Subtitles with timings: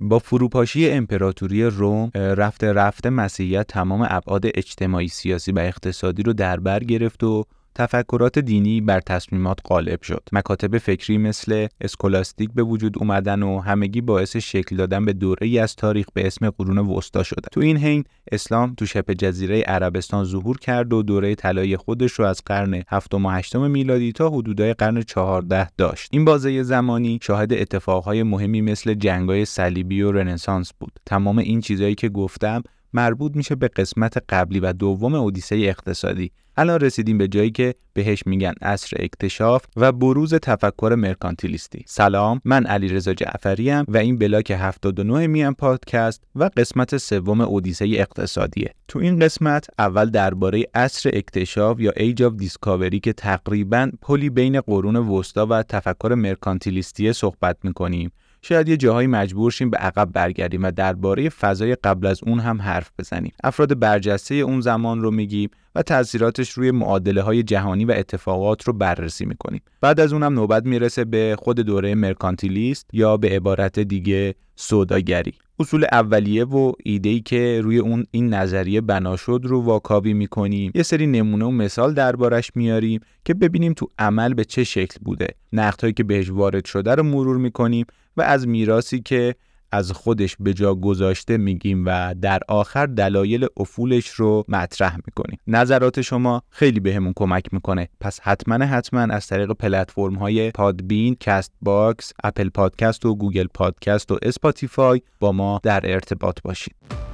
[0.00, 6.60] با فروپاشی امپراتوری روم رفته رفته مسیحیت تمام ابعاد اجتماعی سیاسی و اقتصادی رو در
[6.60, 10.22] بر گرفت و تفکرات دینی بر تصمیمات غالب شد.
[10.32, 15.58] مکاتب فکری مثل اسکولاستیک به وجود اومدن و همگی باعث شکل دادن به دوره ای
[15.58, 17.48] از تاریخ به اسم قرون وسطا شده.
[17.52, 22.24] تو این حین اسلام تو شبه جزیره عربستان ظهور کرد و دوره طلایی خودش رو
[22.24, 26.08] از قرن هفتم و هشتم میلادی تا حدودای قرن چهارده داشت.
[26.12, 30.92] این بازه زمانی شاهد اتفاقهای مهمی مثل جنگای صلیبی و رنسانس بود.
[31.06, 36.30] تمام این چیزهایی که گفتم مربوط میشه به قسمت قبلی و دوم اودیسه اقتصادی.
[36.56, 41.84] الان رسیدیم به جایی که بهش میگن عصر اکتشاف و بروز تفکر مرکانتیلیستی.
[41.86, 47.84] سلام من علیرضا جعفری ام و این بلاک 79 میهن پادکست و قسمت سوم اودیسه
[47.84, 48.74] اقتصادیه.
[48.88, 54.60] تو این قسمت اول درباره عصر اکتشاف یا Age of Discovery که تقریبا پلی بین
[54.60, 58.10] قرون وسطا و تفکر مرکانتیلیستی صحبت می‌کنیم.
[58.42, 62.62] شاید یه جاهایی مجبور شیم به عقب برگردیم و درباره فضای قبل از اون هم
[62.62, 63.32] حرف بزنیم.
[63.44, 68.72] افراد برجسته اون زمان رو میگیم و تاثیراتش روی معادله های جهانی و اتفاقات رو
[68.72, 69.60] بررسی می‌کنیم.
[69.80, 75.34] بعد از اونم نوبت می‌رسه به خود دوره مرکانتیلیست یا به عبارت دیگه سوداگری.
[75.58, 80.72] اصول اولیه و ایده‌ای که روی اون این نظریه بنا شد رو واکاوی می‌کنیم.
[80.74, 85.28] یه سری نمونه و مثال دربارش میاریم که ببینیم تو عمل به چه شکل بوده.
[85.52, 89.34] نقدهایی که بهش وارد شده رو مرور می‌کنیم و از میراثی که
[89.72, 95.38] از خودش به جا گذاشته میگیم و در آخر دلایل افولش رو مطرح می‌کنیم.
[95.46, 97.88] نظرات شما خیلی بهمون به کمک می‌کنه.
[98.00, 104.18] پس حتما حتما از طریق پلتفرم های پادبین، Castbox، Apple Podcast و Google Podcast و
[104.22, 107.09] Spotify با ما در ارتباط باشید.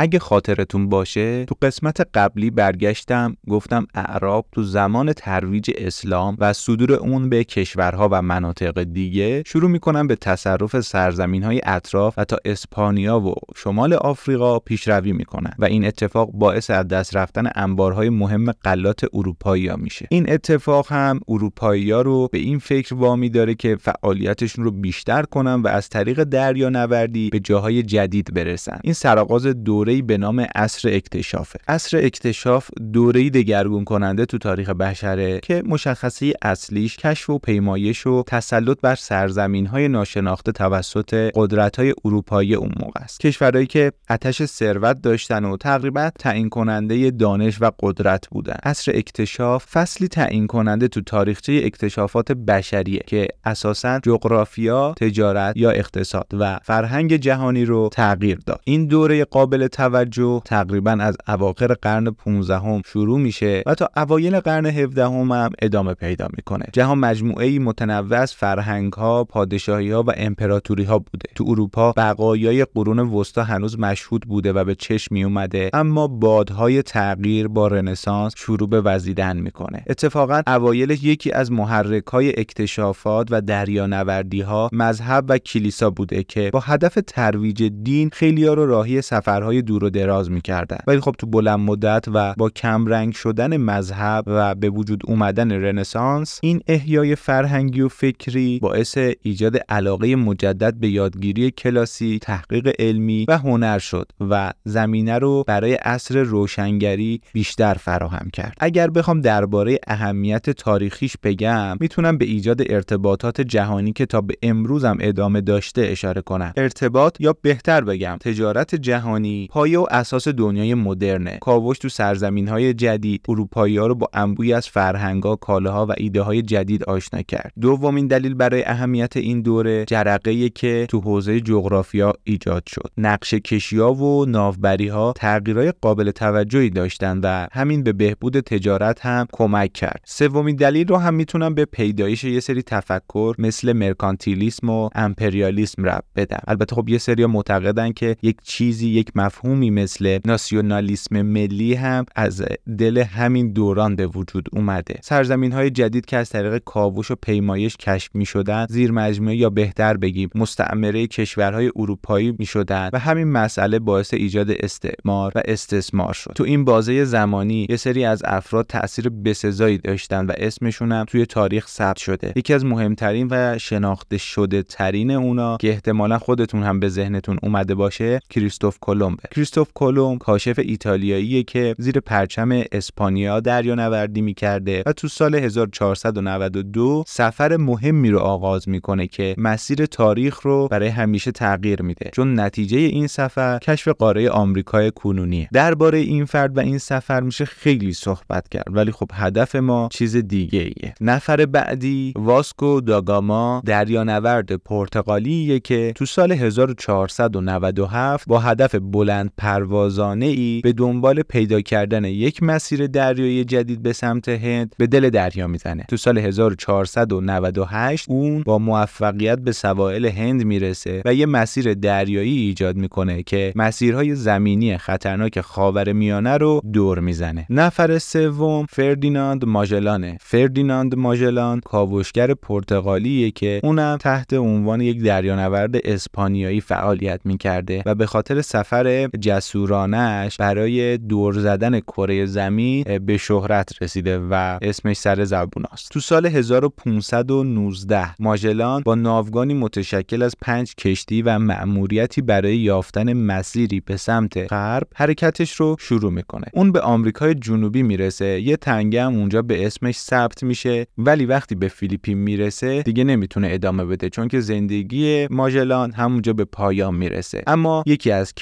[0.00, 6.92] اگه خاطرتون باشه تو قسمت قبلی برگشتم گفتم اعراب تو زمان ترویج اسلام و صدور
[6.92, 12.36] اون به کشورها و مناطق دیگه شروع می‌کنن به تصرف سرزمین های اطراف و تا
[12.44, 18.52] اسپانیا و شمال آفریقا پیشروی می‌کنن و این اتفاق باعث از دست رفتن انبارهای مهم
[18.52, 20.06] غلات اروپایی ها میشه.
[20.10, 25.22] این اتفاق هم اروپایی ها رو به این فکر وامی داره که فعالیتشون رو بیشتر
[25.22, 28.80] کنن و از طریق دریا نوردی به جاهای جدید برسن.
[28.84, 34.70] این سرآغاز دوره دوره‌ای به نام عصر اکتشافه عصر اکتشاف دوره‌ای دگرگون کننده تو تاریخ
[34.70, 42.54] بشره که مشخصه اصلیش کشف و پیمایش و تسلط بر سرزمین‌های ناشناخته توسط قدرت‌های اروپایی
[42.54, 43.20] اون موقع است.
[43.20, 48.56] کشورهایی که آتش ثروت داشتن و تقریبا تعیین کننده دانش و قدرت بودن.
[48.62, 56.26] عصر اکتشاف فصلی تعیین کننده تو تاریخچه اکتشافات بشریه که اساسا جغرافیا، تجارت یا اقتصاد
[56.38, 58.60] و فرهنگ جهانی رو تغییر داد.
[58.64, 64.40] این دوره قابل توجه تقریبا از اواخر قرن 15 هم شروع میشه و تا اوایل
[64.40, 66.64] قرن 17 هم, هم ادامه پیدا می‌کنه.
[66.72, 71.30] جهان مجموعه متنوع از فرهنگ ها پادشاهی ها و امپراتوری ها بوده.
[71.34, 76.82] تو اروپا بقایای قرون وسطا هنوز مشهود بوده و به چشم می اومده اما بادهای
[76.82, 79.84] تغییر با رنسانس شروع به وزیدن می‌کنه.
[79.86, 86.50] اتفاقا اوایل یکی از محرک های اکتشافات و دریانوردی ها مذهب و کلیسا بوده که
[86.52, 90.78] با هدف ترویج دین خیلی ها رو راهی سفرهای دور و دراز می‌کردن.
[90.86, 95.52] ولی خب تو بلند مدت و با کم رنگ شدن مذهب و به وجود اومدن
[95.52, 103.24] رنسانس این احیای فرهنگی و فکری باعث ایجاد علاقه مجدد به یادگیری کلاسی تحقیق علمی
[103.28, 108.56] و هنر شد و زمینه رو برای عصر روشنگری بیشتر فراهم کرد.
[108.60, 114.96] اگر بخوام درباره اهمیت تاریخیش بگم می‌تونم به ایجاد ارتباطات جهانی که تا به امروزم
[115.00, 116.52] ادامه داشته اشاره کنم.
[116.56, 121.38] ارتباط یا بهتر بگم تجارت جهانی پایه و اساس دنیای مدرنه.
[121.40, 126.22] کاوش تو سرزمین های جدید اروپایی ها رو با انبوی از فرهنگا کالاها و ایده
[126.22, 127.52] های جدید آشنا کرد.
[127.60, 132.90] دومین دلیل برای اهمیت این دوره جرقه که تو حوزه جغرافیا ایجاد شد.
[132.98, 139.06] نقشه کشی ها و ناوبری ها تغییرهای قابل توجهی داشتند و همین به بهبود تجارت
[139.06, 140.00] هم کمک کرد.
[140.06, 146.04] سومین دلیل رو هم می‌تونم به پیدایش یه سری تفکر مثل مرکانتیلیسم و امپریالیسم رب
[146.16, 146.42] بدم.
[146.46, 152.04] البته خب یه سری معتقدن که یک چیزی یک مفهوم مفهومی مثل ناسیونالیسم ملی هم
[152.16, 152.42] از
[152.78, 154.98] دل همین دوران به وجود اومده.
[155.02, 159.50] سرزمین های جدید که از طریق کاوش و پیمایش کشف می شدن زیر مجموعه یا
[159.50, 166.12] بهتر بگیم مستعمره کشورهای اروپایی می شدن و همین مسئله باعث ایجاد استعمار و استثمار
[166.12, 166.32] شد.
[166.34, 171.26] تو این بازه زمانی یه سری از افراد تاثیر بسزایی داشتن و اسمشون هم توی
[171.26, 172.32] تاریخ ثبت شده.
[172.36, 177.74] یکی از مهمترین و شناخته شده ترین اونا که احتمالا خودتون هم به ذهنتون اومده
[177.74, 185.08] باشه کریستوف کلمبه کریستوف کلمب کاشف ایتالیاییه که زیر پرچم اسپانیا دریانوردی می‌کرده و تو
[185.08, 192.10] سال 1492 سفر مهمی رو آغاز می‌کنه که مسیر تاریخ رو برای همیشه تغییر میده.
[192.12, 195.48] چون نتیجه این سفر کشف قاره آمریکای کنونیه.
[195.52, 200.16] درباره این فرد و این سفر میشه خیلی صحبت کرد ولی خب هدف ما چیز
[200.16, 209.19] دیگه ایه نفر بعدی واسکو داگاما دریانورد پرتغالیه که تو سال 1497 با هدف بلند
[209.36, 215.10] پروازانه ای به دنبال پیدا کردن یک مسیر دریایی جدید به سمت هند به دل
[215.10, 215.84] دریا می‌زنه.
[215.88, 222.76] تو سال 1498 اون با موفقیت به سواحل هند می‌رسه و یه مسیر دریایی ایجاد
[222.76, 227.46] می‌کنه که مسیرهای زمینی خطرناک خاور میانه رو دور می‌زنه.
[227.50, 236.60] نفر سوم فردیناند ماژلانه فردیناند ماژلان کاوشگر پرتغالیه که اونم تحت عنوان یک دریانورد اسپانیایی
[236.60, 244.18] فعالیت می‌کرده و به خاطر سفر جسورانش برای دور زدن کره زمین به شهرت رسیده
[244.18, 251.38] و اسمش سر زبوناست تو سال 1519 ماژلان با ناوگانی متشکل از پنج کشتی و
[251.38, 256.46] مأموریتی برای یافتن مسیری به سمت غرب حرکتش رو شروع می‌کنه.
[256.52, 258.40] اون به آمریکای جنوبی می‌رسه.
[258.40, 260.86] یه تنگه هم اونجا به اسمش ثبت میشه.
[260.98, 266.44] ولی وقتی به فیلیپین می‌رسه دیگه نمی‌تونه ادامه بده چون که زندگی ماژلان همونجا به
[266.44, 267.42] پایان می‌رسه.
[267.46, 268.32] اما یکی از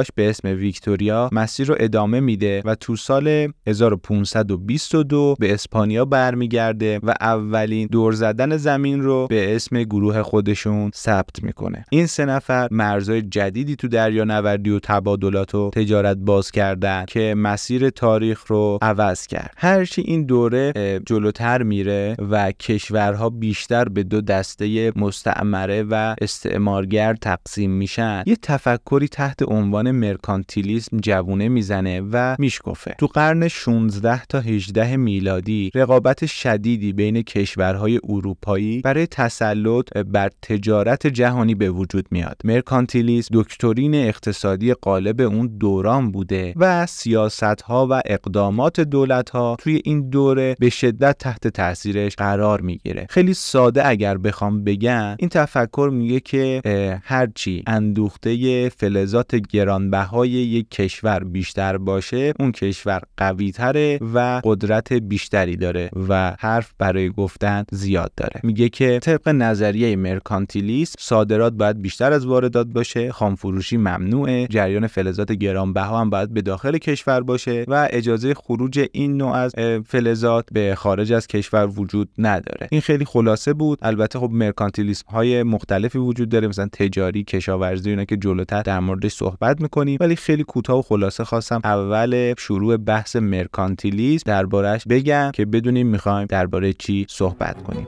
[0.00, 7.00] کشتیاش به اسم ویکتوریا مسیر رو ادامه میده و تو سال 1522 به اسپانیا برمیگرده
[7.02, 11.84] و اولین دور زدن زمین رو به اسم گروه خودشون ثبت می‌کنه.
[11.90, 17.90] این سه نفر مرزهای جدیدی تو دریانوردی و تبادلات و تجارت باز کردن که مسیر
[17.90, 19.54] تاریخ رو عوض کرد.
[19.56, 20.72] هرچی این دوره
[21.06, 29.08] جلوتر میره و کشورها بیشتر به دو دسته مستعمره و استعمارگر تقسیم میشن یه تفکری
[29.08, 32.94] تحت عنوان مرکانتیلیسم جوونه می‌زنه و میشکفه.
[32.98, 41.06] تو قرن 16 تا 18 میلادی رقابت شدیدی بین کشورهای اروپایی برای تسلط بر تجارت
[41.06, 42.40] جهانی به وجود میاد.
[42.44, 49.80] مرکانتیلیسم دکترین اقتصادی غالب اون دوران بوده و سیاست ها و اقدامات دولت ها توی
[49.84, 53.06] این دوره به شدت تحت تاثیرش قرار می‌گیره.
[53.10, 56.60] خیلی ساده اگر بخوام بگم این تفکر میگه که
[57.04, 59.36] هرچی اندوخته فلزات
[59.80, 66.72] گرانبهای یک کشور بیشتر باشه اون کشور قوی تره و قدرت بیشتری داره و حرف
[66.78, 68.40] برای گفتن زیاد داره.
[68.42, 75.32] میگه که طبق نظریه مرکانتیلیسم صادرات باید بیشتر از واردات باشه خامفروشی ممنوعه جریان فلزات
[75.32, 79.52] گرانبها هم باید به داخل کشور باشه و اجازه خروج این نوع از
[79.86, 82.68] فلزات به خارج از کشور وجود نداره.
[82.70, 83.78] این خیلی خلاصه بود.
[83.82, 89.12] البته خب مرکانتیلیسم های مختلفی وجود داره مثلا تجاری کشاورزی اینا که جلوتر در موردش
[89.12, 95.44] صحبت می‌کنیم ولی خیلی کوتاه و خلاصه خواستم اول شروع بحث مرکانتیلیسم دربارهش بگم که
[95.44, 97.86] بدونیم می‌خوایم درباره چی صحبت کنیم.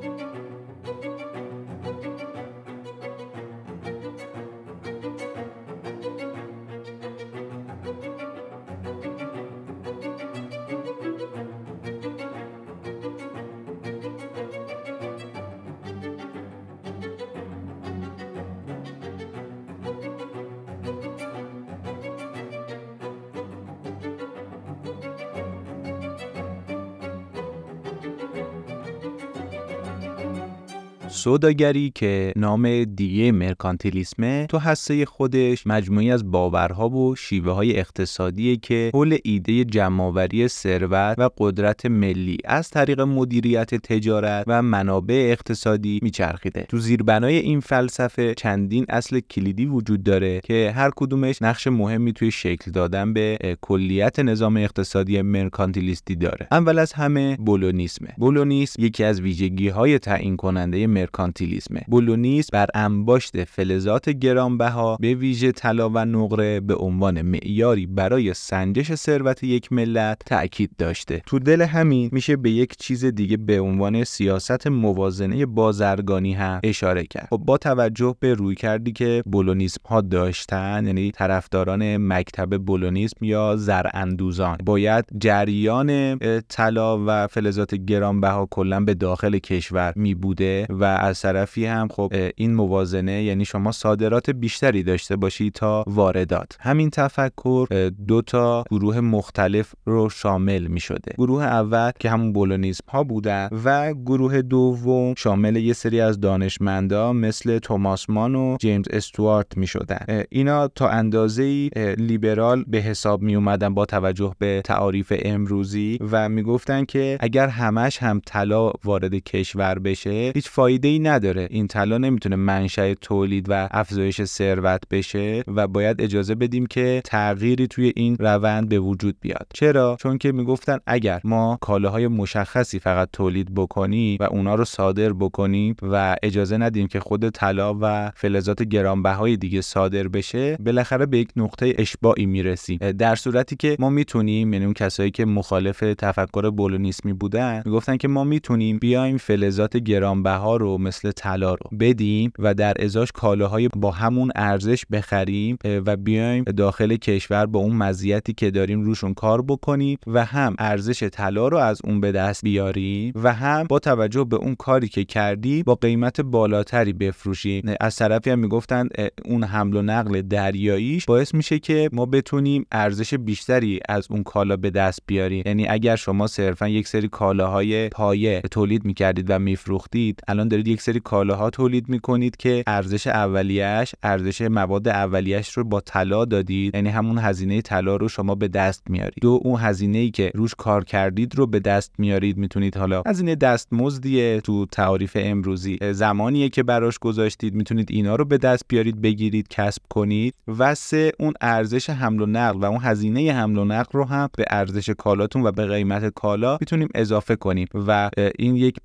[31.15, 38.57] سوداگری که نام دیگه مرکانتیلیسمه تو هسته خودش مجموعی از باورها و شیوه های اقتصادی
[38.57, 46.01] که حول ایده جمعآوری ثروت و قدرت ملی از طریق مدیریت تجارت و منابع اقتصادی
[46.03, 46.67] میچرخیده.
[46.69, 52.31] تو زیربنای این فلسفه چندین اصل کلیدی وجود داره که هر کدومش نقش مهمی توی
[52.31, 56.49] شکل دادن به کلیت نظام اقتصادی مرکانتیلیستی داره.
[56.51, 58.09] اول از همه بولونیسمه.
[58.19, 61.75] بولونیسم یکی از ویژگی های تعیین کننده مرکانتیلیسم.
[61.89, 68.95] بولونیسم بر انباشت فلزات گرانبها به ویژه طلا و نقره به عنوان معیاری برای سنجش
[68.95, 71.23] ثروت یک ملت تاکید داشته.
[71.27, 77.05] تو دل همین میشه به یک چیز دیگه به عنوان سیاست موازنه بازرگانی هم اشاره
[77.05, 77.29] کرد.
[77.31, 83.57] خب با توجه به روی کردی که بولونیسم ها داشتن یعنی طرفداران مکتب بولونیسم یا
[83.57, 86.19] زراندوزان باید جریان
[86.49, 92.13] طلا و فلزات گرانبها کلا به داخل کشور می بوده و از طرفی هم خب
[92.37, 96.57] این موازنه یعنی شما صادرات بیشتری داشته باشید تا واردات.
[96.61, 101.13] همین تفکر دو تا گروه مختلف رو شامل می شده.
[101.19, 107.13] گروه اول که همون بولونیسم ها بودن و گروه دوم شامل یه سری از دانشمندا
[107.13, 110.25] مثل توماس مان و جیمز استوارت می شدن.
[110.31, 111.69] اینا تا اندازه
[111.99, 117.49] لیبرال به حساب می اومدن با توجه به تعاریف امروزی و می گفتن که اگر
[117.49, 121.49] همش هم طلا وارد کشور بشه هیچ فایده ای نداره.
[121.51, 127.67] این طلا نمی‌تونه منشأ تولید و افزایش ثروت بشه و باید اجازه بدیم که تغییری
[127.67, 129.47] توی این روند به وجود بیاد.
[129.55, 135.13] چرا؟ چون که می‌گفتن اگر ما کالاهای مشخصی فقط تولید بکنیم و اونا رو صادر
[135.13, 141.19] بکنیم و اجازه ندیم که خود طلا و فلزات گرانبهای دیگه صادر بشه بالاخره به
[141.19, 142.79] یک نقطه اشباعی می‌رسیم.
[142.79, 148.09] در صورتی که ما می‌تونیم یعنی اون کسایی که مخالف تفکر بولونیسمی بودن می‌گفتن که
[148.09, 153.91] ما می‌تونیم بیایم فلزات گرانبها رو مثل طلا رو بدیم و در ازاش کالاهای با
[153.91, 159.99] همون ارزش بخریم و بیایم داخل کشور با اون مزیتی که داریم روشون کار بکنیم
[160.07, 164.37] و هم ارزش طلا رو از اون به دست بیاریم و هم با توجه به
[164.37, 167.75] اون کاری که کردی با قیمت بالاتری بفروشیم.
[167.81, 168.89] از طرفی هم می‌گفتن
[169.25, 174.57] اون حمل و نقل دریاییش باعث میشه که ما بتونیم ارزش بیشتری از اون کالا
[174.57, 175.43] به دست بیاریم.
[175.47, 180.83] یعنی اگر شما صرفا یک سری کالاهای پایه تولید می‌کردید و میفروختید الان دارید یک
[180.83, 186.75] سری کالاها تولید می‌کنید که ارزش اولیش ارزش مواد اولیش رو با طلا دادید.
[186.75, 189.19] یعنی همون هزینه طلا رو شما به دست میارید.
[189.21, 192.37] دو اون هزینه ای که روش کار کردید رو به دست میارید.
[192.37, 195.79] می‌تونید حالا هزینه دستمزدیه تو تعاریف امروزی.
[195.93, 197.55] زمانیه که براش گذاشتید.
[197.55, 200.35] می‌تونید اینا رو به دست بیارید بگیرید کسب کنید.
[200.59, 204.29] و سه اون ارزش حمل و نقل و اون هزینه حمل و نقل رو هم
[204.37, 207.67] به ارزش کالاتون و به قیمت کالا می‌تونیم اضافه کنیم.
[207.75, 208.77] و این یک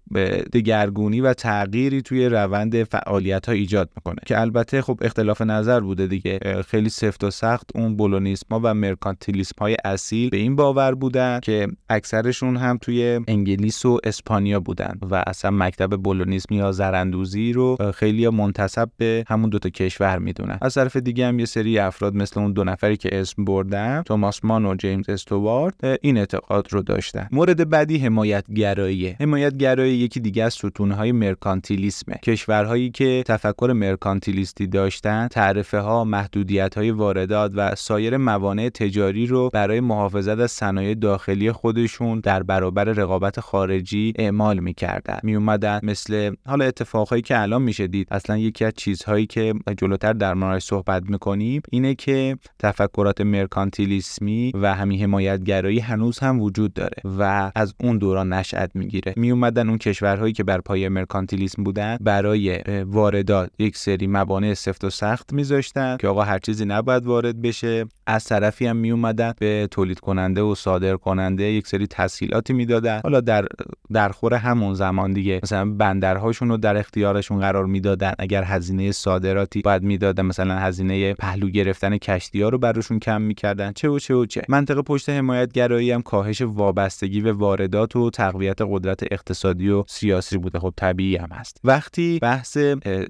[0.54, 4.18] دگرگونی و تغییری توی روند فعالیت ها ایجاد می‌کنه.
[4.26, 6.40] که البته خب اختلاف نظر بوده دیگه.
[6.68, 11.40] خیلی سفت و سخت اون بولونیسم ها و مرکانتیلیسم های اصیل به این باور بودن
[11.40, 17.78] که اکثرشون هم توی انگلیس و اسپانیا بودن و اصلا مکتب بولونیسم یا زرندوزی رو
[17.96, 20.58] خیلی منتسب به همون دوتا کشور می‌دونن.
[20.62, 24.46] از طرف دیگه هم یه سری افراد مثل اون دو نفری که اسم بردن توماس
[24.46, 27.28] مان و جیمز استوارت این اعتقاد رو داشتن.
[27.32, 31.12] مورد بعدی حمایت گرایی حمایت گرایی یکی دیگه از ستونهای
[31.48, 39.26] مرکانتیلیسمه کشورهایی که تفکر مرکانتیلیستی داشتن تعرفه ها محدودیت های واردات و سایر موانع تجاری
[39.26, 45.20] رو برای محافظت از صنایع داخلی خودشون در برابر رقابت خارجی اعمال می‌کردن.
[45.24, 50.14] می اومدن مثل حالا اتفاقهایی که الان میشه دید اصلا یکی از چیزهایی که جلوتر
[50.14, 57.02] در موردش صحبت می‌کنیم اینه که تفکرات مرکانتیلیسمی و همین حمایتگرایی هنوز هم وجود داره
[57.20, 59.14] و از اون دوران نشأت می‌گیره.
[59.18, 60.90] می اومدن اون کشورهایی که بر پایه
[61.38, 66.66] مرکانتیلیسم بودن برای واردات یک سری موانع سفت و سخت میذاشتن که آقا هر چیزی
[66.66, 67.86] نباید وارد بشه.
[68.08, 73.00] از طرفی هم می اومدن به تولید کننده و صادر کننده یک سری تسهیلاتی می‌دادن.
[73.04, 73.46] حالا در
[73.92, 78.12] در خور همون زمان دیگه مثلا بندرهاشون رو در اختیارشون قرار می‌دادن.
[78.20, 83.72] اگر هزینه صادراتی باید می‌دادن مثلا هزینه پهلو گرفتن کشتی ها رو براشون کم می‌کردن.
[83.72, 84.42] چه و چه و چه.
[84.50, 90.60] منطقه پشت حمایتگرایی هم کاهش وابستگی به واردات و تقویت قدرت اقتصادی و سیاسی بوده.
[90.60, 91.60] خب طبیعی هم هست.
[91.64, 92.58] وقتی بحث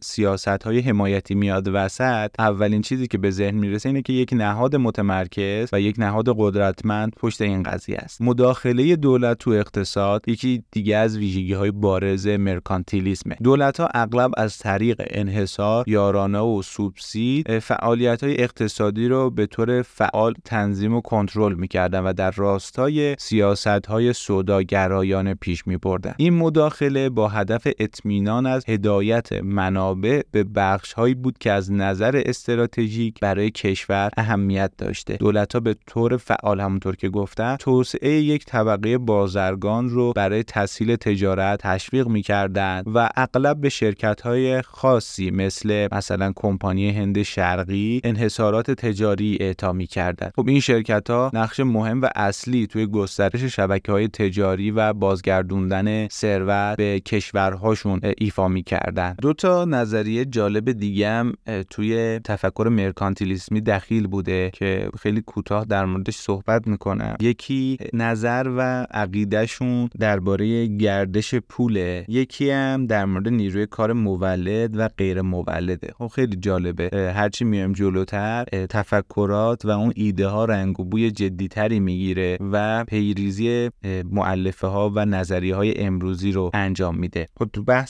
[0.02, 4.76] سیاست های حمایتی میاد وسط اولین چیزی که به ذهن می‌رسه اینه که یک نهاد
[4.76, 8.22] متمرکز و یک نهاد قدرتمند پشت این قضیه است.
[8.22, 13.36] مداخله دولت تو اقتصاد یکی دیگه از ویژگی های بارز مرکانتیلیسمه.
[13.44, 19.82] دولت ها اغلب از طریق انحصار یارانه و سوبسید فعالیت های اقتصادی رو به طور
[19.82, 26.14] فعال تنظیم و کنترل می‌کردن و در راستای سیاست های سوداگرایانه پیش می بردن.
[26.18, 27.68] این مداخله با هدف
[28.08, 34.72] اطمینان از هدایت منابع به بخش هایی بود که از نظر استراتژیک برای کشور اهمیت
[34.78, 35.18] داشته.
[35.18, 40.96] دولت ها به طور فعال همونطور که گفتم توسعه یک طبقه بازرگان رو برای تسهیل
[40.96, 48.72] تجارت تشویق می‌کردند و اغلب به شرکت های خاصی مثل مثلا کمپانی هند شرقی انحصارات
[48.72, 50.32] تجاری اعطا می‌کردند.
[50.36, 56.08] خب این شرکت ها نقش مهم و اصلی توی گسترش شبکه های تجاری و بازگردوندن
[56.08, 59.16] ثروت به کشورهاشون خودشون ایفا می‌کردن.
[59.22, 61.34] دو تا نظریه جالب دیگه هم
[61.70, 67.16] توی تفکر مرکانتیلیسمی دخیل بوده که خیلی کوتاه در موردش صحبت می‌کنم.
[67.20, 74.88] یکی نظر و عقیدهشون درباره گردش پوله یکی هم در مورد نیروی کار مولد و
[74.98, 75.94] غیر مولده.
[75.98, 77.14] خب خیلی جالبه.
[77.16, 83.70] هرچی میایم جلوتر تفکرات و اون ایده ها رنگ و بوی جدیتری می‌گیره و پیریزی
[84.12, 87.28] معلفه ها و نظریه های امروزی رو انجام میده.
[87.40, 87.87] خب تو بحث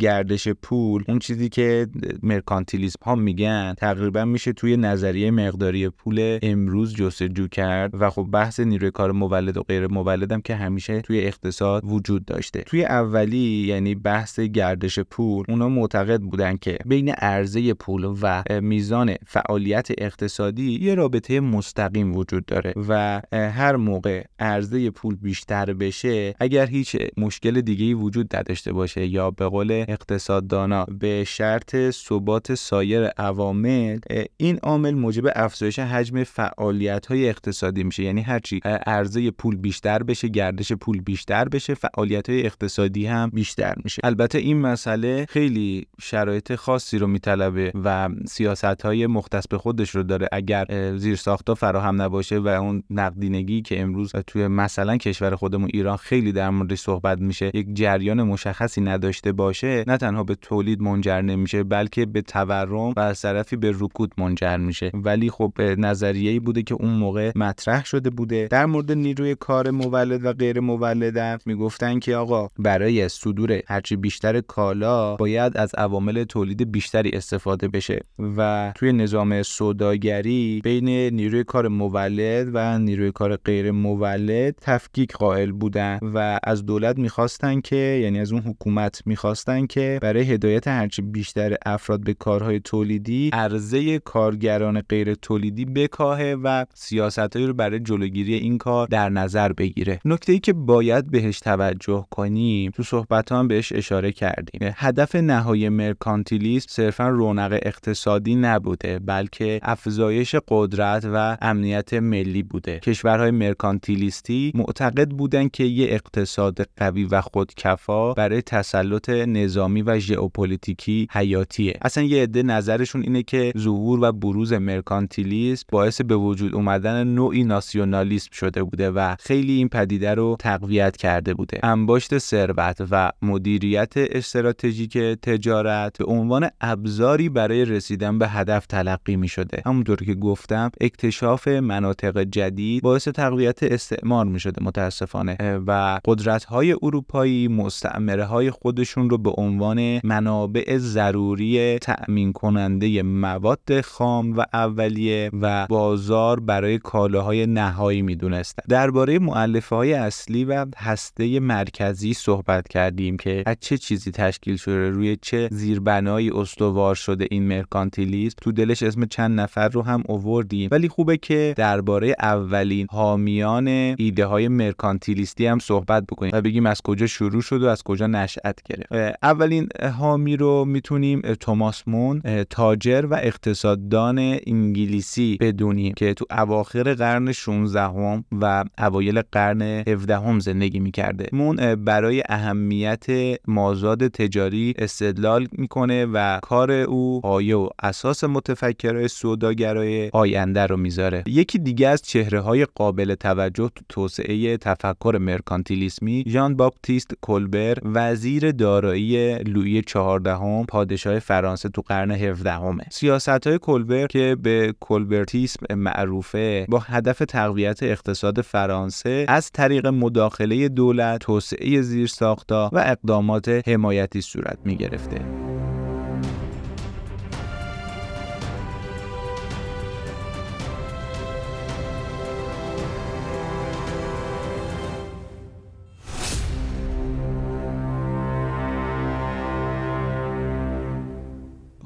[0.00, 1.86] گردش پول اون چیزی که
[2.22, 8.60] مرکانتیلیسم ها میگن تقریبا میشه توی نظریه مقداری پول امروز جستجو کرد و خب بحث
[8.60, 12.62] نیروی کار مولد و غیر مولدم که همیشه توی اقتصاد وجود داشته.
[12.62, 19.14] توی اولی یعنی بحث گردش پول اونا معتقد بودن که بین عرضه پول و میزان
[19.26, 26.66] فعالیت اقتصادی یه رابطه مستقیم وجود داره و هر موقع عرضه پول بیشتر بشه اگر
[26.66, 33.98] هیچ مشکل دیگه وجود نداشته باشه یا به قول اقتصاددانا به شرط ثبات سایر عوامل
[34.36, 38.02] این عامل موجب افزایش حجم فعالیت های اقتصادی میشه.
[38.02, 43.74] یعنی هرچی عرضه پول بیشتر بشه گردش پول بیشتر بشه فعالیت های اقتصادی هم بیشتر
[43.84, 44.00] میشه.
[44.04, 50.02] البته این مسئله خیلی شرایط خاصی رو میطلبه و سیاست های مختص به خودش رو
[50.02, 50.28] داره.
[50.32, 55.96] اگر زیر ساختا فراهم نباشه و اون نقدینگی که امروز توی مثلا کشور خودمون ایران
[55.96, 61.20] خیلی در موردش صحبت میشه یک جریان مشخصی نداشته باشه نه تنها به تولید منجر
[61.20, 64.90] نمیشه بلکه به تورم و از طرفی به رکود منجر میشه.
[64.94, 68.48] ولی خب نظریه‌ای بوده که اون موقع مطرح شده بوده.
[68.50, 74.40] در مورد نیروی کار مولد و غیر مولد می‌گفتن که آقا برای صدور هرچی بیشتر
[74.40, 78.00] کالا باید از عوامل تولید بیشتری استفاده بشه.
[78.36, 85.52] و توی نظام سوداگری بین نیروی کار مولد و نیروی کار غیر مولد تفکیک قائل
[85.52, 91.02] بودن و از دولت می‌خواستن که یعنی از اون حکومت می‌خواستن که برای هدایت هرچی
[91.02, 98.34] بیشتر افراد به کارهای تولیدی عرضه کارگران غیر تولیدی بکاهه و سیاستهایی رو برای جلوگیری
[98.34, 100.00] این کار در نظر بگیره.
[100.04, 104.72] نکته ای که باید بهش توجه کنیم تو صحبت هم بهش اشاره کردیم.
[104.76, 112.80] هدف نهایی مرکانتیلیسم صرفا رونق اقتصادی نبوده بلکه افزایش قدرت و امنیت ملی بوده.
[112.80, 121.08] کشورهای مرکانتیلیستی معتقد بودند که یه اقتصاد قوی و خودکفا برای تسلط نظامی و ژئوپلیتیکی
[121.10, 121.78] حیاتیه.
[121.82, 127.44] اصلا یه عده نظرشون اینه که ظهور و بروز مرکانتیلیسم باعث به وجود اومدن نوعی
[127.44, 131.60] ناسیونالیسم شده بوده و خیلی این پدیده رو تقویت کرده بوده.
[131.62, 139.28] انباشت ثروت و مدیریت استراتژیک تجارت به عنوان ابزاری برای رسیدن به هدف تلقی می
[139.28, 139.62] شده.
[139.66, 145.36] همونطور که گفتم اکتشاف مناطق جدید باعث تقویت استعمار می شده متاسفانه.
[145.66, 148.50] و قدرت های اروپایی مستعمره های
[148.84, 156.78] خودشون رو به عنوان منابع ضروری تأمین کننده مواد خام و اولیه و بازار برای
[156.78, 158.62] کالاهای نهایی می‌دونستن.
[158.68, 164.90] درباره معلفه های اصلی و هسته مرکزی صحبت کردیم که از چه چیزی تشکیل شده
[164.90, 170.68] روی چه زیربنایی استوار شده این مرکانتیلیسم تو دلش اسم چند نفر رو هم اووردیم.
[170.72, 173.68] ولی خوبه که درباره اولین حامیان
[173.98, 178.06] ایده های مرکانتیلیستی هم صحبت بکنیم و بگیم از کجا شروع شد و از کجا
[178.06, 178.73] نشأت گرفت
[179.22, 187.32] اولین حامی رو می‌تونیم توماس مون تاجر و اقتصاددان انگلیسی بدونیم که تو اواخر قرن
[187.32, 191.28] 16 هم و اوایل قرن 17 هم زندگی می‌کرده.
[191.32, 193.06] مون برای اهمیت
[193.48, 201.24] مازاد تجاری استدلال می‌کنه و کار او پایه و اساس متفکرهای سوداگرای آینده رو می‌ذاره.
[201.26, 208.50] یکی دیگه از چهره های قابل توجه تو توسعه تفکر مرکانتیلیسمی ژان باپتیست کلبر وزیر
[208.64, 215.74] دارایی لویی چهاردهم پادشاه فرانسه تو قرن 17 همه سیاست های کلبر که به کلبرتیسم
[215.74, 224.20] معروفه با هدف تقویت اقتصاد فرانسه از طریق مداخله دولت توسعه زیرساختها و اقدامات حمایتی
[224.20, 225.53] صورت می گرفته.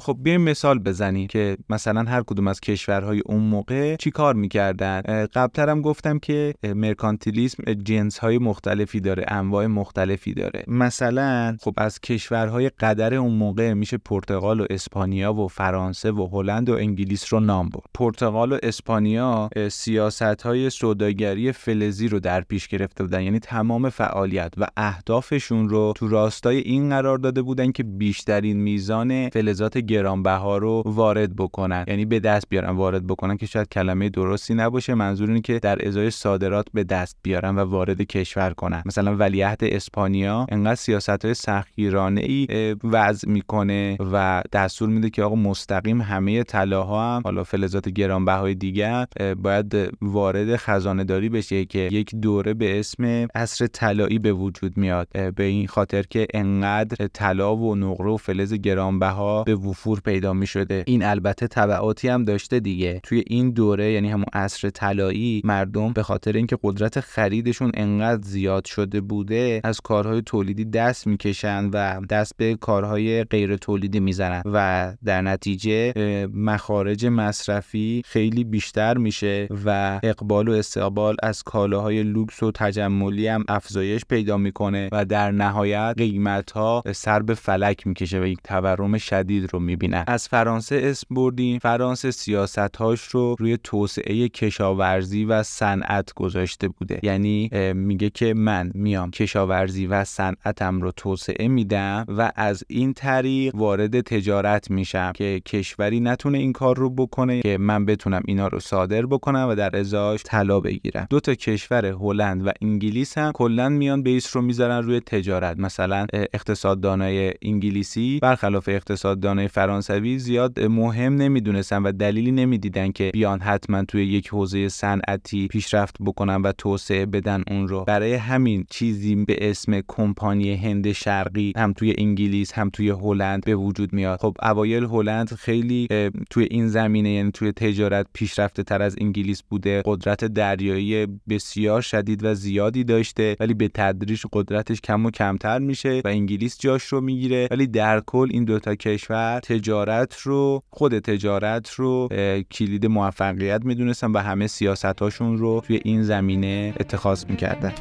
[0.00, 5.00] خب بیایم مثال بزنیم که مثلا هر کدوم از کشورهای اون موقع چی کار می‌کردن؟
[5.26, 10.64] قبلترم گفتم که مرکانتیلیسم جنس های مختلفی داره انواع مختلفی داره.
[10.66, 16.68] مثلا خب از کشورهای قدر اون موقع میشه پرتغال و اسپانیا و فرانسه و هلند
[16.68, 17.84] و انگلیس رو نام برد.
[17.94, 24.52] پرتغال و اسپانیا سیاست های سوداگری فلزی رو در پیش گرفته بودن یعنی تمام فعالیت
[24.56, 30.82] و اهدافشون رو تو راستای این قرار داده بودن که بیشترین میزان فلزات گرانبها رو
[30.86, 31.84] وارد بکنن.
[31.88, 34.94] یعنی به دست بیارن وارد بکنن که شاید کلمه درستی نباشه.
[34.94, 38.82] منظور اینه که در ازای صادرات به دست بیارن و وارد کشور کنن.
[38.86, 45.34] مثلا ولیعهد اسپانیا انقدر سیاست های سختگیرانه ای وضع می‌کنه و دستور میده که آقا
[45.34, 49.06] مستقیم همه طلاها هم حالا فلزات گرانبهای دیگر
[49.42, 55.08] باید وارد خزانه داری بشه که یک دوره به اسم عصر طلایی به وجود میاد.
[55.34, 60.46] به این خاطر که انقدر طلا و نقره و فلز گرانبها به وفور پیدا می
[60.46, 63.00] شده این البته تبعاتی هم داشته دیگه.
[63.02, 68.64] توی این دوره یعنی همون عصر طلایی مردم به خاطر اینکه قدرت خریدشون انقدر زیاد
[68.64, 74.92] شده بوده از کارهای تولیدی دست می‌کشن و دست به کارهای غیر تولیدی می‌زنن و
[75.04, 75.92] در نتیجه
[76.34, 83.44] مخارج مصرفی خیلی بیشتر میشه و اقبال و استقبال از کالاهای لوکس و تجملی هم
[83.48, 88.98] افزایش پیدا می‌کنه و در نهایت قیمت ها سر به فلک می‌کشه و یک تورم
[88.98, 91.58] شدید رو می‌بینن از فرانسه اسم بردیم.
[91.58, 97.00] فرانسه سیاست هاش رو روی توسعه کشاورزی و صنعت گذاشته بوده.
[97.02, 103.54] یعنی میگه که من میام کشاورزی و صنعتم رو توسعه میدم و از این طریق
[103.54, 108.60] وارد تجارت میشم که کشوری نتونه این کار رو بکنه که من بتونم اینا رو
[108.60, 111.06] صادر بکنم و در ازاش طلا بگیرم.
[111.10, 115.58] دو تا کشور هلند و انگلیس هم کلا میان بیس رو می‌ذارن روی تجارت.
[115.58, 123.84] مثلا اقتصاددانای انگلیسی برخلاف اقتصاددانای فرانسوی زیاد مهم نمی‌دونستن و دلیلی نمی‌دیدن که بیان حتما
[123.84, 127.84] توی یک حوزه صنعتی پیشرفت بکنن و توسعه بدن اون رو.
[127.84, 133.54] برای همین چیزی به اسم کمپانی هند شرقی هم توی انگلیس هم توی هلند به
[133.54, 134.18] وجود میاد.
[134.20, 135.88] خب اوایل هلند خیلی
[136.30, 139.82] توی این زمینه یعنی توی تجارت پیشرفته تر از انگلیس بوده.
[139.84, 146.02] قدرت دریایی بسیار شدید و زیادی داشته ولی به تدریج قدرتش کم و کمتر میشه
[146.04, 147.48] و انگلیس جاش رو می‌گیره.
[147.50, 152.08] ولی در کل این دوتا کشور تجارت رو خود تجارت رو
[152.50, 157.72] کلید موفقیت می‌دونستن و همه سیاستاشون رو توی این زمینه اتخاذ می‌کردن.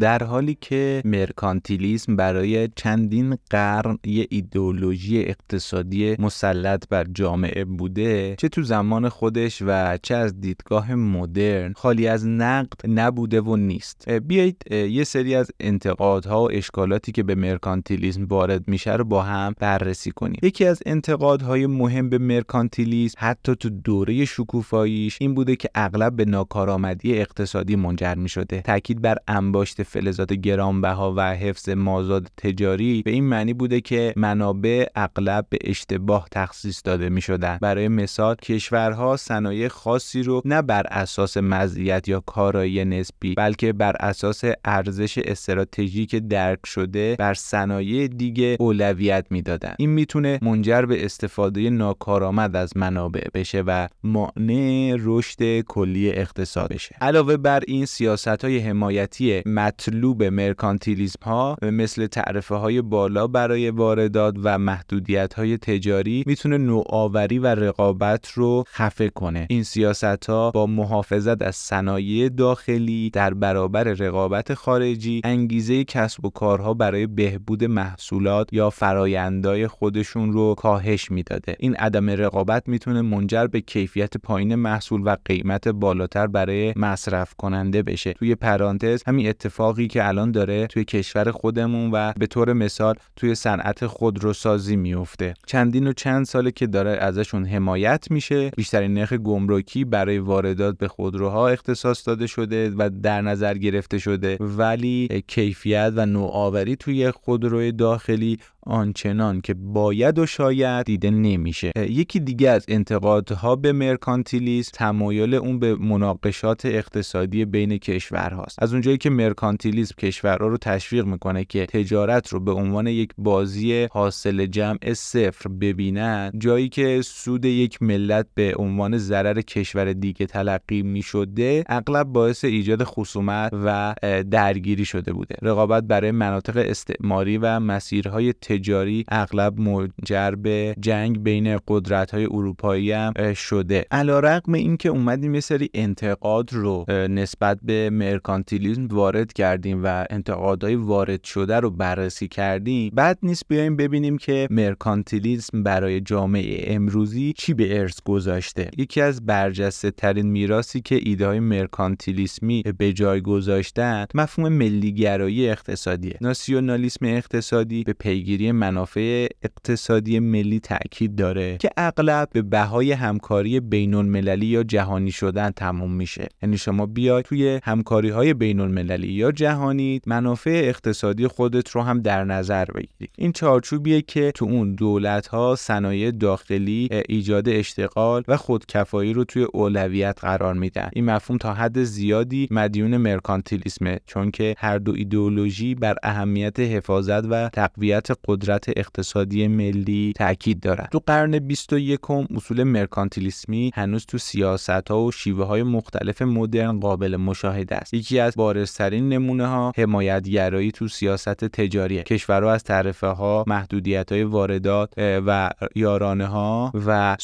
[0.00, 8.48] در حالی که مرکانتیلیسم برای چندین قرن یه ایدئولوژی اقتصادی مسلط بر جامعه بوده چه
[8.48, 14.10] تو زمان خودش و چه از دیدگاه مدرن خالی از نقد نبوده و نیست.
[14.10, 19.54] بیایید یه سری از انتقادها و اشکالاتی که به مرکانتیلیسم وارد میشه رو با هم
[19.58, 20.40] بررسی کنیم.
[20.42, 26.24] یکی از انتقادهای مهم به مرکانتیلیسم حتی تو دوره شکوفاییش این بوده که اغلب به
[26.24, 28.60] ناکارآمدی اقتصادی منجر می‌شده.
[28.60, 34.86] تاکید بر انباشت فلزات گرانبها و حفظ مازاد تجاری به این معنی بوده که منابع
[34.94, 37.58] اغلب به اشتباه تخصیص داده می شدن.
[37.62, 43.96] برای مثال کشورها صنایع خاصی رو نه بر اساس مزیت یا کارایی نسبی بلکه بر
[44.00, 51.70] اساس ارزش استراتژیک درک شده بر صنایع دیگه اولویت می‌دادن این می‌تونه منجر به استفاده
[51.70, 58.58] ناکارآمد از منابع بشه و مانع رشد کلی اقتصاد بشه علاوه بر این سیاست های
[58.58, 59.42] حمایتی
[59.78, 67.38] مطلوب مرکانتیلیسم ها مثل تعرفه های بالا برای واردات و محدودیت های تجاری می‌تونه نوآوری
[67.38, 69.46] و رقابت رو خفه کنه.
[69.50, 76.30] این سیاست ها با محافظت از صنایع داخلی در برابر رقابت خارجی انگیزه کسب و
[76.30, 81.56] کارها برای بهبود محصولات یا فرایندهای خودشون رو کاهش می‌داده.
[81.58, 87.82] این عدم رقابت می‌تونه منجر به کیفیت پایین محصول و قیمت بالاتر برای مصرف کننده
[87.82, 88.12] بشه.
[88.12, 92.94] توی پرانتز همین اتفاق اتفاقی که الان داره توی کشور خودمون و به طور مثال
[93.16, 95.34] توی صنعت خودروسازی میفته.
[95.46, 100.88] چندین و چند ساله که داره ازشون حمایت میشه بیشترین نرخ گمرکی برای واردات به
[100.88, 104.36] خودروها اختصاص داده شده و در نظر گرفته شده.
[104.40, 111.72] ولی کیفیت و نوآوری توی خودروی داخلی آنچنان که باید و شاید دیده نمیشه.
[111.76, 118.62] یکی دیگه از انتقادها به مرکانتیلیسم تمایل اون به مناقشات اقتصادی بین کشورهاست.
[118.62, 123.88] از اونجایی که مرکانتیلیسم کشورها رو تشویق می‌کنه که تجارت رو به عنوان یک بازی
[123.90, 130.82] حاصل جمع صفر ببینن جایی که سود یک ملت به عنوان ضرر کشور دیگه تلقی
[130.82, 133.94] می‌شده اغلب باعث ایجاد خصومت و
[134.30, 135.34] درگیری شده بوده.
[135.42, 142.92] رقابت برای مناطق استعماری و مسیرهای تجاری اغلب منجر به جنگ بین قدرت های اروپایی
[142.92, 143.86] هم شده.
[143.92, 151.24] رقم اینکه اومدیم یه سری انتقاد رو نسبت به مرکانتیلیزم وارد کردیم و انتقادهای وارد
[151.24, 157.80] شده رو بررسی کردیم بعد نیست بیایم ببینیم که مرکانتیلیزم برای جامعه امروزی چی به
[157.80, 158.70] ارث گذاشته.
[158.76, 166.18] یکی از برجسته ترین میراثی که ایده های مرکانتیلیسمی به جای گذاشتن مفهوم ملیگرایی اقتصادیه.
[166.20, 173.94] ناسیونالیسم اقتصادی به پیگیری منافع اقتصادی ملی تاکید داره که اغلب به بهای همکاری بین
[173.94, 176.28] المللی یا جهانی شدن تموم میشه.
[176.42, 182.00] یعنی شما بیاید توی همکاری های بین المللی یا جهانی منافع اقتصادی خودت رو هم
[182.00, 188.36] در نظر بگیرید این چارچوبیه که تو اون دولت ها صنایع داخلی ایجاد اشتغال و
[188.36, 190.88] خودکفایی رو توی اولویت قرار میدن.
[190.92, 197.24] این مفهوم تا حد زیادی مدیون مرکانتیلیسمه چون که هر دو ایدئولوژی بر اهمیت حفاظت
[197.30, 204.90] و تقویت قدرت اقتصادی ملی تاکید دارد تو قرن 21 اصول مرکانتیلیسمی هنوز تو سیاست
[204.90, 207.94] ها و شیوه های مختلف مدرن قابل مشاهده است.
[207.94, 212.02] یکی از بارزترین نمونه ها حمایت گرایی تو سیاست تجاریه.
[212.02, 217.16] کشورها از تعرفه ها محدودیت های واردات و یارانه ها و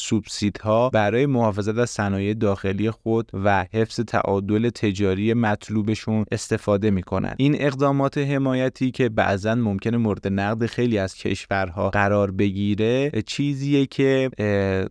[0.63, 7.55] ها برای محافظت از صنایع داخلی خود و حفظ تعادل تجاری مطلوبشون استفاده می‌کنند این
[7.59, 14.29] اقدامات حمایتی که بعضا ممکنه مورد نقد خیلی از کشورها قرار بگیره چیزیه که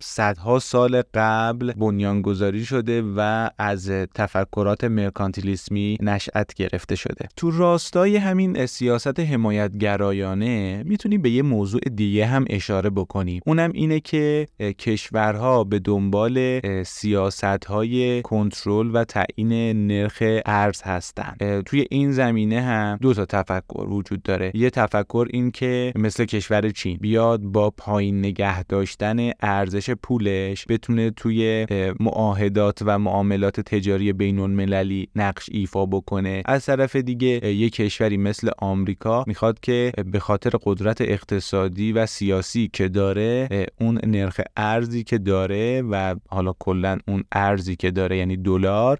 [0.01, 7.27] صدها سال قبل بنیانگذاری شده و از تفکرات مرکانتیلیسمی نشأت گرفته شده.
[7.37, 13.99] تو راستای همین سیاست حمایتگرایانه می‌تونیم به یه موضوع دیگه هم اشاره بکنیم اونم اینه
[13.99, 14.47] که
[14.79, 21.35] کشورها به دنبال سیاست های کنترل و تعیین نرخ ارز هستن.
[21.65, 24.51] توی این زمینه هم دو تا تفکر وجود داره.
[24.53, 26.97] یه تفکر این که مثل کشور چین.
[27.01, 31.67] بیاد با پایین نگه داشتن ارزش پولش بتونه توی
[31.99, 36.43] معاهدات و معاملات تجاری بین المللی نقش ایفا بکنه.
[36.45, 42.69] از طرف دیگه یک کشوری مثل آمریکا می‌خواد که به خاطر قدرت اقتصادی و سیاسی
[42.73, 43.47] که داره
[43.79, 48.97] اون نرخ ارزی که داره و حالا کلا اون ارزی که داره یعنی دلار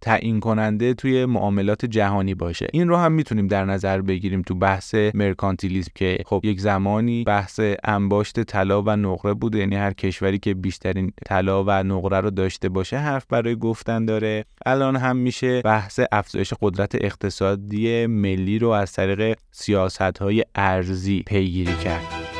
[0.00, 2.66] تعیین کننده توی معاملات جهانی باشه.
[2.72, 7.60] این رو هم می‌تونیم در نظر بگیریم تو بحث مرکانتیلیسم که خب یک زمانی بحث
[7.84, 12.68] انباشت طلا و نقره بوده یعنی هر کشوری که بیشترین طلا و نقره رو داشته
[12.68, 14.44] باشه حرف برای گفتن داره.
[14.66, 21.74] الان هم میشه بحث افزایش قدرت اقتصادی ملی رو از طریق سیاست های ارزی پیگیری
[21.74, 22.31] کرد.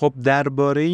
[0.00, 0.88] خب درباره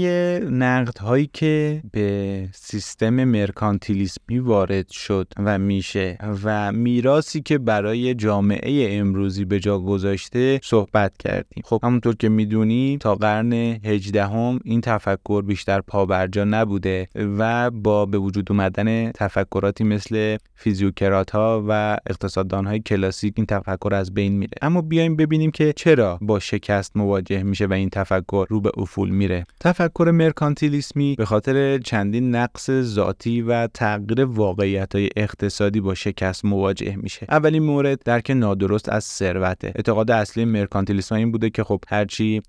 [0.51, 8.99] نقد هایی که به سیستم مرکانتیلیسمی وارد شد و میشه و میراسی که برای جامعه
[8.99, 11.63] امروزی به جا گذاشته صحبت کردیم.
[11.65, 18.07] خب همونطور که می‌دونی تا قرن 18 هم این تفکر بیشتر پابرجا نبوده و با
[18.07, 24.33] به وجود اومدن تفکراتی مثل فیزیوکرات ها و اقتصاددان های کلاسیک این تفکر از بین
[24.33, 24.53] میره.
[24.63, 29.11] اما بیایم ببینیم که چرا با شکست مواجه میشه و این تفکر رو به افول
[29.11, 29.47] میره.
[29.61, 36.97] تفکر مرکانتیلیسمی به خاطر چندین نقص ذاتی و تغییر واقعیت های اقتصادی با شکست مواجه
[36.97, 37.27] میشه.
[37.29, 39.73] اولین مورد درک نادرست از ثروته.
[39.75, 42.43] اعتقاد اصلی مرکانتیلیسم این بوده که خب هرچی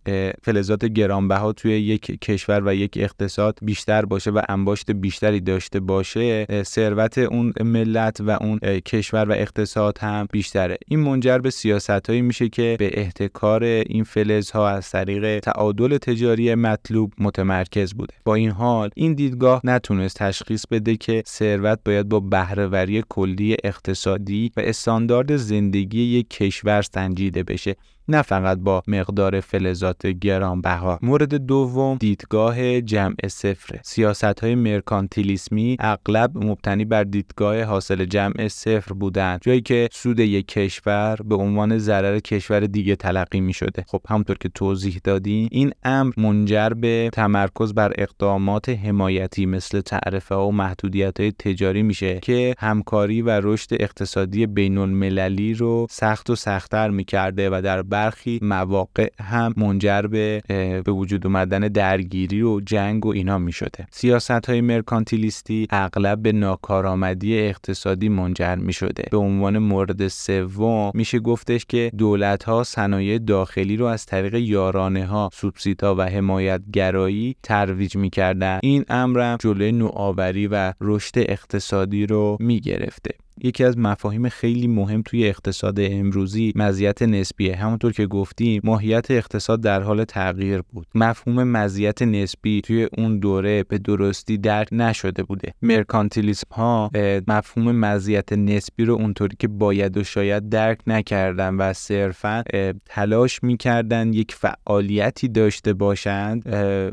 [0.44, 6.64] فلزات گرانبها توی یک کشور و یک اقتصاد بیشتر باشه و انباشت بیشتری داشته باشه
[6.64, 10.78] ثروت اون ملت و اون کشور و اقتصاد هم بیشتره.
[10.88, 16.37] این منجر به سیاست هایی میشه که به احتکار این فلزها از طریق تعادل تجاری
[16.38, 18.14] سهامداری مطلوب متمرکز بوده.
[18.26, 24.52] با این حال این دیدگاه نتونست تشخیص بده که ثروت باید با بهرهوری کلی اقتصادی
[24.58, 27.76] و استاندارد زندگی یک کشور سنجیده بشه.
[28.10, 31.00] نه فقط با مقدار فلزات گرانبها.
[31.02, 33.80] مورد دوم دیدگاه جمع صفر.
[33.84, 40.48] سیاست های مرکانتیلیسمی اغلب مبتنی بر دیدگاه حاصل جمع صفر بودند جایی که سود یک
[40.48, 45.72] کشور به عنوان ضرر کشور دیگه تلقی می شده خب همونطور که توضیح دادیم این
[45.84, 52.56] امر منجر به تمرکز بر اقدامات حمایتی مثل تعرفه و محدودیت های تجاری میشه که
[52.58, 59.10] همکاری و رشد اقتصادی بین المللی رو سخت و سختتر می‌کرده و در برخی مواقع
[59.20, 60.42] هم منجر به
[60.86, 66.32] به وجود اومدن درگیری و جنگ و اینا می شده سیاست های مرکانتیلیستی اغلب به
[66.32, 73.18] ناکارآمدی اقتصادی منجر می شده به عنوان مورد سوم میشه گفتش که دولت ها صنایع
[73.18, 78.60] داخلی رو از طریق یارانه ها سوبسیتا و حمایت گرایی ترویج می‌کردن.
[78.64, 85.02] این امرم جلوی نوآوری و رشد اقتصادی رو می گرفته یکی از مفاهیم خیلی مهم
[85.02, 87.56] توی اقتصاد امروزی مزیت نسبیه.
[87.56, 90.88] همونطور که گفتیم ماهیت اقتصاد در حال تغییر بود.
[90.96, 95.54] مفهوم مزیت نسبی توی اون دوره به درستی درک نشده بوده.
[95.62, 96.92] مرکانتیلیسم ها
[97.28, 102.44] مفهوم مزیت نسبی رو اونطوری که باید و شاید درک نکردن و صرفا
[102.86, 106.44] تلاش می‌کردن یک فعالیتی داشته باشند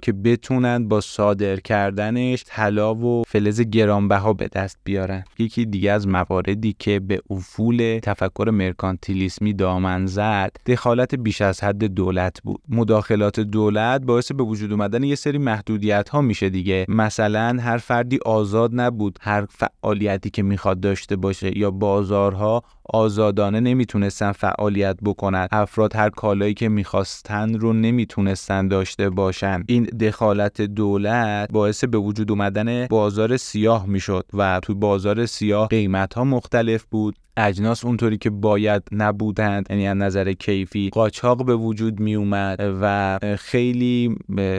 [0.03, 5.25] که بتونن با صادر کردنش طلا و فلز گرانبها به دست بیارن.
[5.39, 11.85] یکی دیگه از مواردی که به افول تفکر مرکانتیلیسمی دامن زد دخالت بیش از حد
[11.85, 12.61] دولت بود.
[12.69, 16.87] مداخلات دولت باعث به وجود اومدن یه سری محدودیت ها میشه دیگه.
[16.89, 24.33] مثلا هر فردی آزاد نبود هر فعالیتی که می‌خواد داشته باشه یا بازارها آزادانه نمی‌تونستن
[24.33, 25.49] فعالیت بکنن.
[25.53, 29.65] افراد هر کالایی که می‌خواستن رو نمی‌تونستن داشته باشن.
[29.67, 36.15] این دخالت دولت باعث به وجود اومدن بازار سیاه می‌شد و تو بازار سیاه قیمت
[36.15, 37.17] ها مختلف بود.
[37.37, 43.19] اجناس اونطوری که باید نبودند یعنی از نظر کیفی قاچاق به وجود می اومد و
[43.39, 44.17] خیلی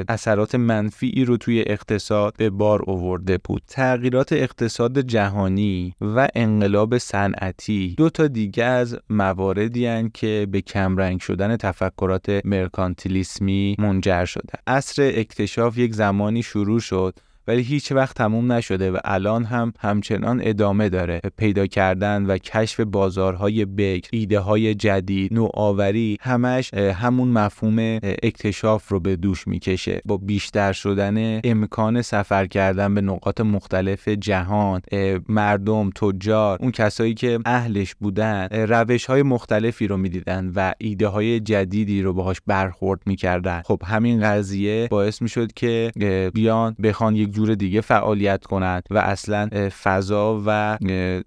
[0.07, 3.61] اثرات منفی رو توی اقتصاد به بار آورده بود.
[3.67, 11.57] تغییرات اقتصاد جهانی و انقلاب صنعتی دو تا دیگه از مواردی که به کمرنگ شدن
[11.57, 14.53] تفکرات مرکانتیلیسمی منجر شده.
[14.67, 17.15] عصر اکتشاف یک زمانی شروع شد
[17.47, 22.79] ولی هیچ وقت تموم نشده و الان هم همچنان ادامه داره پیدا کردن و کشف
[22.79, 30.01] بازارهای بکر ایده های جدید نوآوری همش همون مفهوم اکتشاف رو به دوش می‌کشه.
[30.05, 34.81] با بیشتر شدن امکان سفر کردن به نقاط مختلف جهان
[35.29, 41.39] مردم تجار اون کسایی که اهلش بودن روش های مختلفی رو می‌دیدن و ایده های
[41.39, 43.61] جدیدی رو باهاش برخورد می‌کردن.
[43.65, 45.91] خب همین قضیه باعث می‌شد که
[46.33, 50.77] بیان بخوان یک جور دیگه فعالیت کند و اصلا فضا و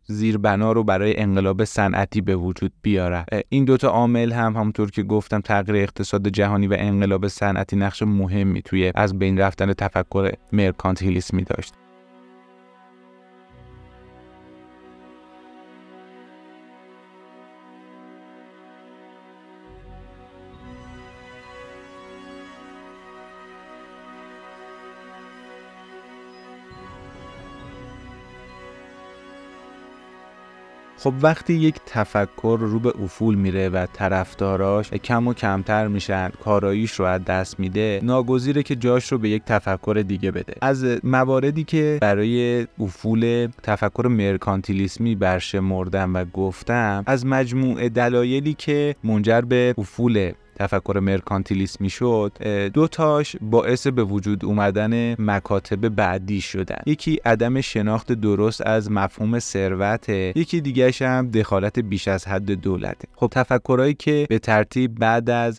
[0.05, 5.41] زیربنا رو برای انقلاب صنعتی به وجود بیاره این دوتا عامل هم همونطور که گفتم
[5.41, 11.75] تغییر اقتصاد جهانی و انقلاب صنعتی نقش مهمی توی از بین رفتن تفکر مرکانتیلیسمی داشت.
[30.99, 36.93] خب وقتی یک تفکر رو به افول میره و طرفداراش کم و کمتر میشن کاراییش
[36.93, 40.55] رو از دست میده ناگزیره که جاش رو به یک تفکر دیگه بده.
[40.61, 49.41] از مواردی که برای افول تفکر مرکانتیلیسمی برشمردم و گفتم از مجموعه دلایلی که منجر
[49.41, 52.33] به افول تفکر مرکانتیلیسم می‌شد
[52.75, 56.83] دو تاش باعث به وجود اومدن مکاتب بعدی شدن.
[56.87, 63.09] یکی عدم شناخت درست از مفهوم ثروت یکی دیگهش هم دخالت بیش از حد دولته
[63.17, 65.59] خب تفکرهایی که به ترتیب بعد از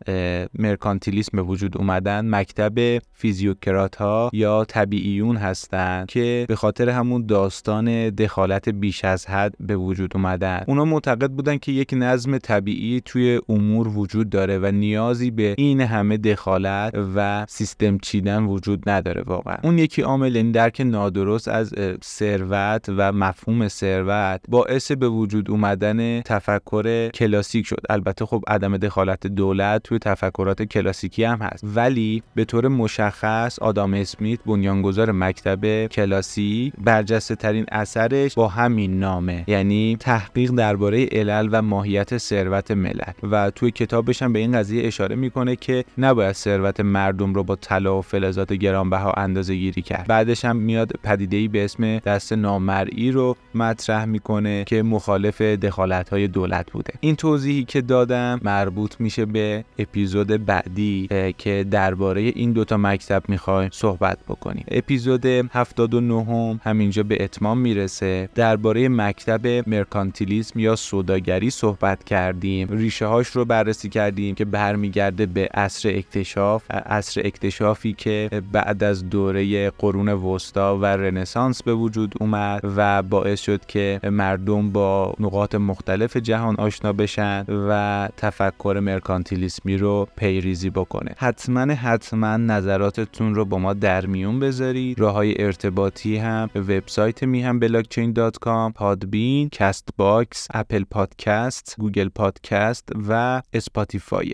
[0.60, 8.10] مرکانتیلیسم به وجود اومدن مکتب فیزیوکرات ها یا طبیعیون هستند که به خاطر همون داستان
[8.10, 10.64] دخالت بیش از حد به وجود اومدن.
[10.68, 15.82] اونا معتقد بودن که یک نظم طبیعی توی امور وجود داره و نیازی به این
[15.82, 19.58] همه دخالت و سیستم چیدن وجود نداره واقعا.
[19.63, 21.73] اون یکی عامل این درک نادرست از
[22.04, 27.82] ثروت و مفهوم ثروت باعث به وجود اومدن تفکر کلاسیک شد.
[27.89, 31.63] البته خب عدم دخالت دولت توی تفکرات کلاسیکی هم هست.
[31.75, 39.43] ولی به طور مشخص آدام اسمیت بنیانگذار مکتب کلاسی برجسته ترین اثرش با همین نامه.
[39.47, 43.13] یعنی تحقیق درباره علل و ماهیت ثروت ملل.
[43.32, 47.44] و توی کتابش هم به این قضیه قضیه اشاره می‌کنه که نباید ثروت مردم رو
[47.44, 50.08] با طلا و فلزات گرانبها اندازه گیری کرد.
[50.08, 56.28] بعدش هم میاد پدیده به اسم دست نامرئی رو مطرح می‌کنه که مخالف دخالت های
[56.28, 56.94] دولت بوده.
[57.00, 63.70] این توضیحی که دادم مربوط میشه به اپیزود بعدی که درباره این دوتا مکتب می‌خوایم
[63.74, 64.65] صحبت بکنیم.
[64.72, 68.30] اپیزود 79 هم همینجا به اتمام می‌رسه.
[68.36, 72.68] درباره مکتب مرکانتیلیسم یا سوداگری صحبت کردیم.
[72.72, 79.10] ریشه هاش رو بررسی کردیم که برمیگرده به عصر اکتشاف عصر اکتشافی که بعد از
[79.10, 85.56] دوره قرون وسطا و رنسانس به وجود اومد و باعث شد که مردم با نقاط
[85.56, 91.15] مختلف جهان آشنا بشن و تفکر مرکانتیلیسمی رو پیریزی بکنه.
[91.17, 95.00] حتما حتما نظراتتون رو با ما در میون بذارید.
[95.00, 102.90] راه های ارتباطی هم وبسایت میهن بلاکچین dot com پادبین Castbox Apple Podcast Google Podcast
[103.10, 104.34] و Spotify